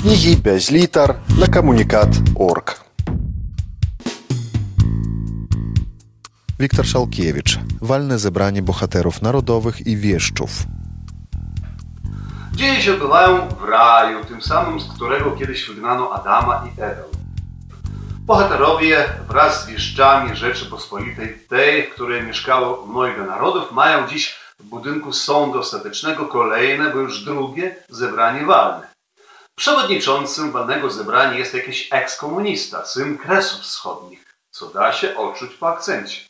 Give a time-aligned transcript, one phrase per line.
[0.00, 2.80] Книги без литер на коммуникат.орг.
[6.58, 7.58] Wiktor Szalkiewicz.
[7.82, 10.50] Walne zebranie bohaterów narodowych i wieszczów.
[12.54, 17.02] Dzieje się odbywają w raju, tym samym, z którego kiedyś wygnano Adama i Ewę.
[18.20, 25.12] Bohaterowie wraz z wieszczami Rzeczypospolitej, tej, w której mieszkało mnogo narodów, mają dziś w budynku
[25.12, 28.89] Sądu Ostatecznego kolejne, bo już drugie zebranie walne.
[29.55, 36.21] Przewodniczącym walnego zebrania jest jakiś ekskomunista, syn Kresów Wschodnich, co da się odczuć po akcencie.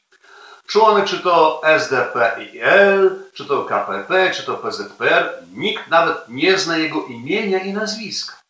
[0.68, 7.06] Członek czy to SDPIL, czy to KPP, czy to PZPR, nikt nawet nie zna jego
[7.06, 8.42] imienia i nazwiska.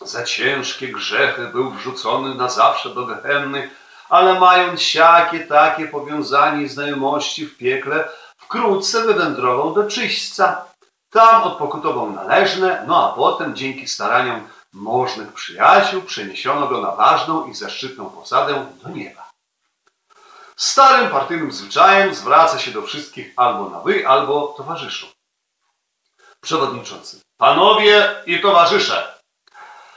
[0.00, 3.70] Za ciężkie grzechy był wrzucony na zawsze do gehenny,
[4.08, 10.64] ale mając siakie takie powiązanie i znajomości w piekle, wkrótce wywędrował do czyśćca.
[11.14, 17.54] Tam odpokutował należne, no a potem dzięki staraniom możnych przyjaciół przeniesiono go na ważną i
[17.54, 19.30] zaszczytną posadę do nieba.
[20.56, 25.06] Starym partyjnym zwyczajem zwraca się do wszystkich albo na wy, albo towarzyszu.
[26.40, 27.20] Przewodniczący.
[27.36, 29.14] Panowie i towarzysze,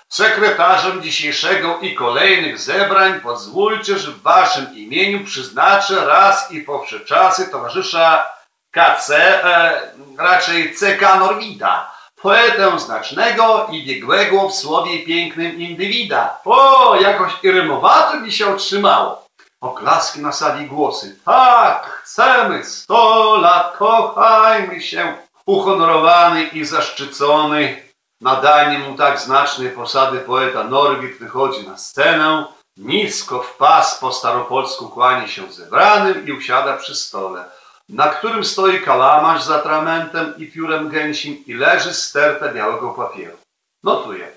[0.10, 7.00] sekretarzem dzisiejszego i kolejnych zebrań pozwólcie, że w waszym imieniu przyznaczę raz i po wsze
[7.00, 8.37] czasy towarzysza
[8.78, 9.81] KC, e,
[10.17, 16.39] raczej CK Norwida, poetę znacznego i biegłego w słowie pięknym indywida.
[16.45, 19.28] O, jakoś i mi się otrzymało.
[19.61, 21.20] Oklaski na sali głosy.
[21.25, 25.16] Tak, chcemy sto lat, kochajmy się.
[25.45, 27.83] Uhonorowany i zaszczycony
[28.22, 32.45] nadanie mu tak znacznej posady poeta Norwid wychodzi na scenę,
[32.78, 37.45] nisko w pas po staropolsku kłanie się zebranym i usiada przy stole,
[37.90, 43.38] na którym stoi kalamarz z atramentem i piórem gęsim i leży sterta białego papieru.
[43.84, 44.32] Notuję.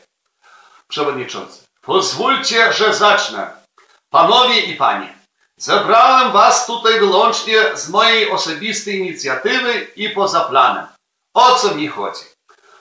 [0.89, 1.65] Przewodniczący.
[1.81, 3.51] Pozwólcie, że zacznę.
[4.11, 5.15] Panowie i panie,
[5.57, 10.87] zebrałem was tutaj wyłącznie z mojej osobistej inicjatywy i poza planem.
[11.35, 12.25] O co mi chodzi?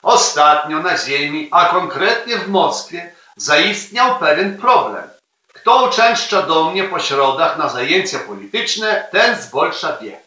[0.02, 5.10] Ostatnio na Ziemi, a konkretnie w Moskwie, zaistniał pewien problem.
[5.52, 10.20] Kto uczęszcza do mnie po środach na zajęcia polityczne, ten z Bolsza wie.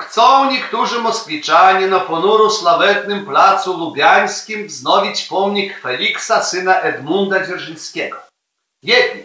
[0.00, 8.16] Chcą niektórzy moskwiczanie na ponuro sławetnym placu lubiańskim wznowić pomnik Feliksa, syna Edmunda Dzierżyńskiego.
[8.82, 9.24] Jedni.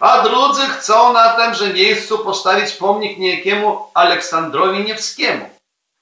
[0.00, 5.50] A drudzy chcą na temże miejscu postawić pomnik niejakiemu Aleksandrowi Niewskiemu.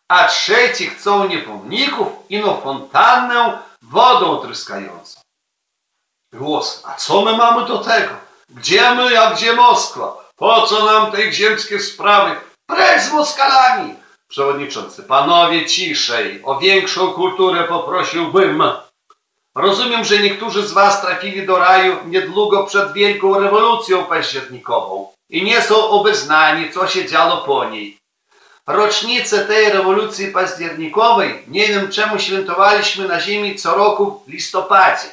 [0.09, 5.21] A trzeci chcą nie pomników, ino fontannę wodą tryskającą.
[6.33, 8.15] Głos, a co my mamy do tego?
[8.49, 10.29] Gdzie my, a gdzie Moskwa?
[10.37, 12.48] Po co nam te ziemskie sprawy?
[12.69, 13.95] Precz z Moskalami!
[14.29, 18.63] Przewodniczący, panowie ciszej, o większą kulturę poprosiłbym.
[19.55, 25.63] Rozumiem, że niektórzy z was trafili do raju niedługo przed wielką rewolucją październikową i nie
[25.63, 27.99] są obeznani, co się działo po niej.
[28.67, 35.09] Rocznicę tej rewolucji październikowej nie wiem czemu świętowaliśmy na ziemi co roku w listopadzie.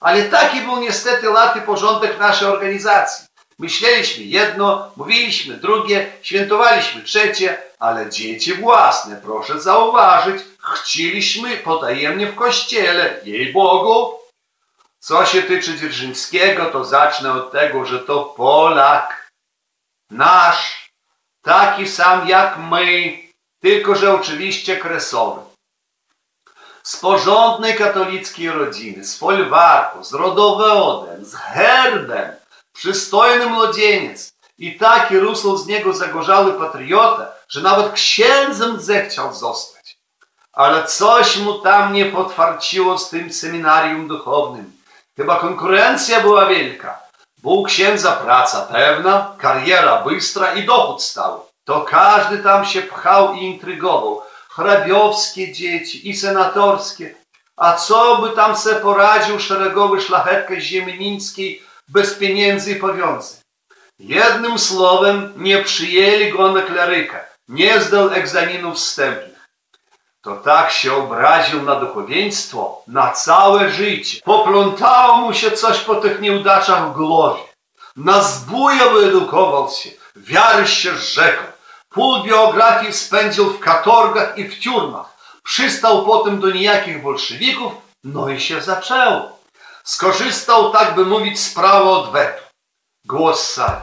[0.00, 3.26] Ale taki był niestety lat i porządek naszej organizacji.
[3.58, 10.42] Myśleliśmy jedno, mówiliśmy drugie, świętowaliśmy trzecie, ale dzieci własne, proszę zauważyć,
[10.74, 14.18] chcieliśmy potajemnie w kościele, jej Bogu.
[15.00, 19.30] Co się tyczy Dzierżyńskiego, to zacznę od tego, że to Polak,
[20.10, 20.90] nasz,
[21.42, 23.18] taki sam jak my,
[23.60, 25.40] tylko że oczywiście kresowy.
[26.82, 32.41] Z porządnej katolickiej rodziny, z folwarku, z rodowodem, z herbem,
[32.72, 39.98] przystojny młodzieniec i taki rósł z niego zagorzały patriota, że nawet księdzem zechciał zostać.
[40.52, 44.72] Ale coś mu tam nie potwarciło z tym seminarium duchownym.
[45.16, 46.98] Chyba konkurencja była wielka.
[47.42, 51.40] Bo u księdza praca pewna, kariera bystra i dochód stały.
[51.64, 54.22] To każdy tam się pchał i intrygował.
[54.48, 57.14] Hrabiowskie dzieci i senatorskie.
[57.56, 63.42] A co by tam se poradził szeregowy szlachetkę ziemińskiej bez pieniędzy i powiązań?
[63.98, 67.20] Jednym słowem nie przyjęli go na kleryka.
[67.48, 69.48] Nie zdał egzaminów wstępnych.
[70.22, 74.20] To tak się obraził na duchowieństwo na całe życie.
[74.24, 77.42] Poplątało mu się coś po tych nieudaczach w głowie.
[77.96, 81.42] Na zbója wyedukował się, wiary się rzekł.
[81.88, 85.06] Pół biografii spędził w katorgach i w tiurmach.
[85.42, 87.72] Przystał potem do nijakich bolszewików,
[88.04, 89.41] no i się zaczęło.
[89.84, 92.42] Skorzystał, tak by mówić, z prawa odwetu.
[93.04, 93.80] Głos sali.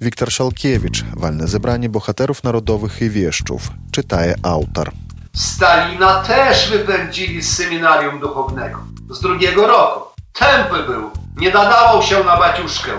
[0.00, 1.04] Wiktor Szalkiewicz.
[1.16, 3.62] Walne zebranie bohaterów narodowych i wieszczów.
[3.92, 4.90] Czytaje autor.
[5.36, 8.78] Stalina też wypędzili z seminarium duchownego.
[9.10, 10.00] Z drugiego roku.
[10.32, 11.10] Tępy był.
[11.36, 12.90] Nie nadawał się na baciuszkę.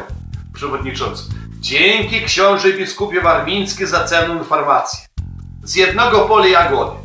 [0.54, 1.24] Przewodniczący.
[1.60, 5.00] Dzięki książę biskupie Warmiński za cenną informację.
[5.64, 6.98] Z jednego pola jagody.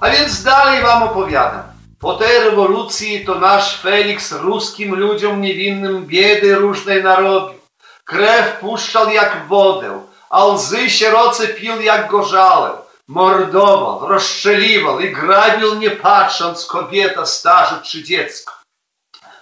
[0.00, 1.69] A więc dalej wam opowiadam.
[2.00, 7.60] Po tej rewolucji to nasz Felix ruskim ludziom niewinnym biedy różnej narobił.
[8.04, 12.70] Krew puszczał jak wodę, a łzy sierocy pił jak gorzałę.
[13.08, 18.52] Mordował, rozstrzeliwał i grabił nie patrząc kobieta, starzy czy dziecko.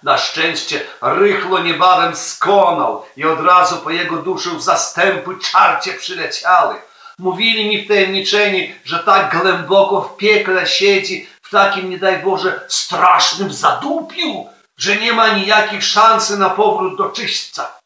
[0.03, 6.75] Na szczęście rychło niebawem skonał i od razu po jego duszy zastępy czarcie przyleciały.
[7.19, 13.53] Mówili mi wtajemniczeni, że tak głęboko w piekle siedzi, w takim, nie daj Boże, strasznym
[13.53, 14.47] zadupiu,
[14.77, 17.79] że nie ma nijakiej szansy na powrót do czyśćca.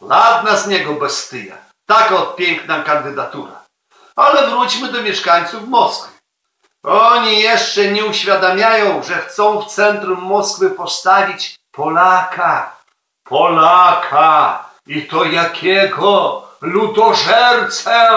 [0.00, 1.56] Ladna z niego bestia,
[1.86, 3.64] taka od piękna kandydatura.
[4.16, 6.18] Ale wróćmy do mieszkańców Moskwy.
[6.82, 12.76] Oni jeszcze nie uświadamiają, że chcą w centrum Moskwy postawić Polaka.
[13.24, 14.64] Polaka!
[14.86, 16.42] I to jakiego?
[16.60, 18.08] Ludożercę!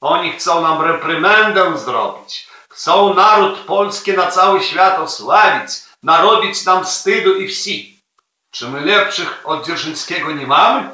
[0.00, 2.51] Oni chcą nam reprymendę zrobić.
[2.72, 5.70] Chcą naród polski na cały świat osławić,
[6.02, 8.00] narobić nam wstydu i wsi.
[8.50, 10.90] Czy my lepszych od Dzierżyńskiego nie mamy?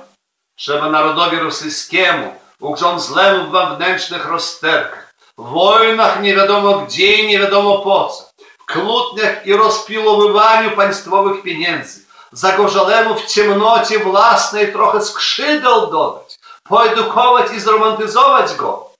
[0.56, 7.38] Trzeba narodowi rosyjskiemu urząd zlemu w wewnętrznych rozterkach, w wojnach nie wiadomo gdzie i nie
[7.38, 12.00] wiadomo po co, w kłótniach i rozpilowywaniu państwowych pieniędzy,
[12.32, 16.38] zagorzalemu w ciemnocie własnej trochę skrzydeł dodać,
[16.68, 18.90] poedukować i zromantyzować go.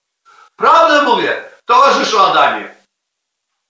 [0.56, 2.74] Prawdę mówię, towarzyszu Adamie.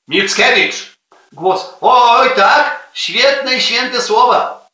[0.09, 0.99] Mickiewicz.
[1.33, 1.75] Głos.
[1.81, 4.69] Oj, tak, świetne i święte słowa.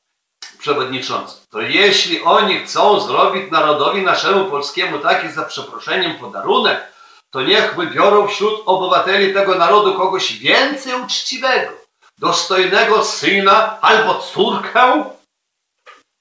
[0.59, 6.93] Przewodniczący, to jeśli oni chcą zrobić narodowi naszemu polskiemu taki za przeproszeniem podarunek,
[7.31, 11.73] to niech wybiorą wśród obywateli tego narodu kogoś więcej uczciwego,
[12.19, 15.05] dostojnego syna albo córkę,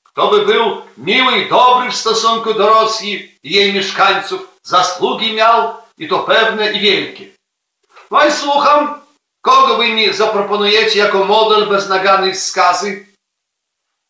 [0.04, 5.82] kto by był miły i dobry w stosunku do Rosji i jej mieszkańców, zasługi miał
[5.98, 7.36] i to pewne i wielkie.
[8.12, 9.01] No i słucham,
[9.42, 13.07] kogo wy mi zaproponujecie jako model bez naganej skazy?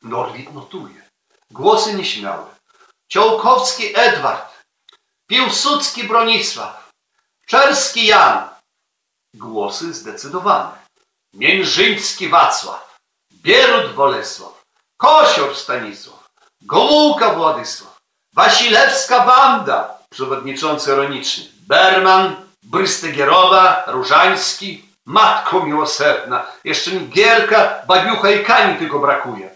[0.02, 1.10] Norwid notuje.
[1.52, 2.46] Głosy nieśmiałe.
[3.08, 4.54] Ciołkowski Edward.
[5.28, 6.90] Piłsudski Bronisław.
[7.48, 8.50] Czerski Jan.
[9.34, 10.72] Głosy zdecydowane.
[11.34, 12.98] Miężyński Wacław.
[13.34, 14.64] Bierut Bolesław.
[14.98, 16.30] Kosior Stanisław.
[16.62, 18.00] Gomułka Władysław.
[18.34, 19.98] Wasilewska Wanda.
[20.10, 21.53] Przewodniczący ironiczny.
[21.68, 22.36] Berman.
[22.64, 23.84] Brystygierowa.
[23.88, 24.86] Różański.
[25.06, 26.44] Matko miłosierna.
[26.64, 29.50] Jeszcze mi Gierka, Babiucha i Kani tylko brakuje.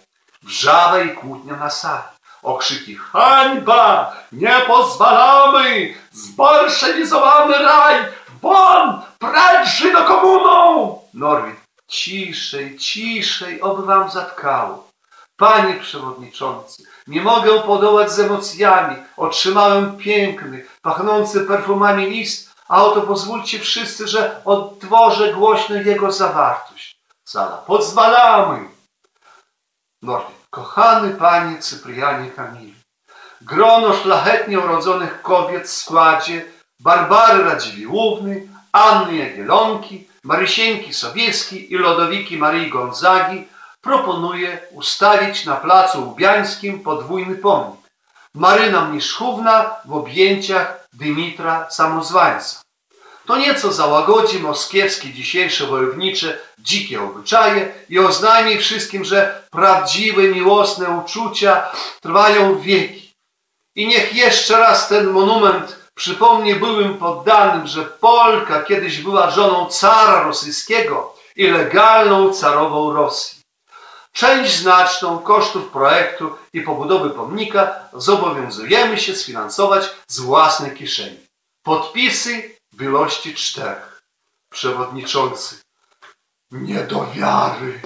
[0.44, 2.04] Wrzawa i kłótnia na sali.
[2.44, 4.16] Okrzyki hańba!
[4.32, 5.94] Nie pozwalamy!
[6.12, 8.06] Zbolszewizowany raj!
[8.42, 9.02] Won!
[9.20, 11.00] Precz Żydokomuną!
[11.14, 11.56] Norwid.
[11.88, 14.88] Ciszej, ciszej, oby wam zatkało.
[15.38, 18.96] Panie przewodniczący, nie mogę podołać z emocjami.
[19.18, 26.98] Otrzymałem piękny, pachnący perfumami list, a oto pozwólcie wszyscy, że odtworzę głośno jego zawartość.
[27.26, 27.58] Sala.
[27.58, 28.70] Pozwalamy!
[30.02, 30.38] Norwid.
[30.50, 32.74] Kochany panie Cyprianie Kamil,
[33.42, 36.46] grono szlachetnie urodzonych kobiet w składzie
[36.80, 43.48] Barbary Radziwiłłówny, Anny Jagielonki, Marysieńki Sobieskiej i Lodowiki Maryi Gonzagi
[43.82, 47.80] proponuje ustawić na placu Łubiańskim podwójny pomnik.
[48.34, 52.62] Maryna Mniszchówna w objęciach Dymitra Samozwańca.
[53.26, 61.72] To nieco załagodzi moskiewskie dzisiejsze wojownicze dzikie obyczaje i oznajmi wszystkim, że prawdziwe miłosne uczucia
[62.02, 63.14] trwają wieki.
[63.76, 70.24] I niech jeszcze raz ten monument przypomni byłym poddanym, że Polka kiedyś była żoną cara
[70.24, 73.37] rosyjskiego i legalną carową Rosji.
[74.18, 81.18] Część znaczną kosztów projektu i pobudowy pomnika zobowiązujemy się sfinansować z własnej kieszeni.
[81.64, 84.02] Podpisy w ilości czterech.
[84.50, 85.56] Przewodniczący.
[86.52, 87.82] Nie do wiary.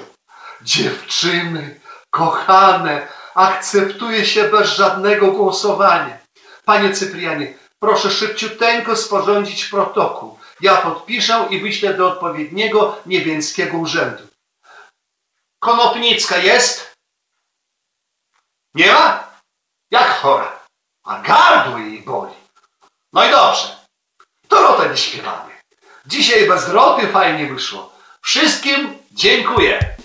[0.61, 6.17] Dziewczyny, kochane, akceptuje się bez żadnego głosowania.
[6.65, 10.39] Panie Cyprianie, proszę szybciuteńko sporządzić protokół.
[10.61, 14.30] Ja podpiszę i wyślę do odpowiedniego niebieskiego urzędu.
[15.60, 16.94] Konopnicka jest?
[18.74, 19.30] Nie ma?
[19.90, 20.58] Jak chora?
[21.04, 22.34] A gardło jej boli.
[23.12, 23.76] No i dobrze.
[24.48, 25.50] To rotę nie śpiewamy.
[26.06, 27.92] Dzisiaj bez roty fajnie wyszło.
[28.22, 29.96] Wszystkim dziękuję.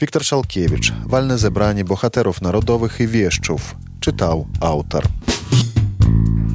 [0.00, 3.60] Wiktor Szalkiewicz, Walne zebranie bohaterów narodowych i wieszczów,
[4.00, 5.04] czytał autor.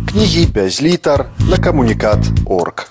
[0.07, 2.90] Кнігі без літар на камунікат.орг.